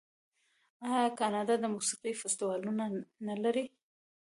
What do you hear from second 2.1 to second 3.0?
فستیوالونه